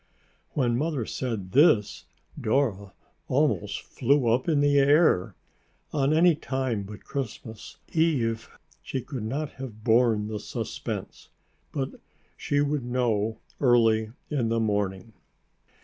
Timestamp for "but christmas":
6.81-7.77